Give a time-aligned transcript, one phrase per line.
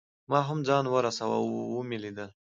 [0.29, 1.47] ما هم ځان ورساوه او
[1.89, 2.25] مې لیده.